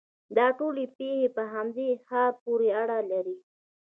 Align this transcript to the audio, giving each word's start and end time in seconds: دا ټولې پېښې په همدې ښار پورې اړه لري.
دا 0.37 0.47
ټولې 0.57 0.85
پېښې 0.97 1.27
په 1.35 1.43
همدې 1.53 1.89
ښار 2.05 2.31
پورې 2.43 2.69
اړه 2.81 2.99
لري. 3.11 3.37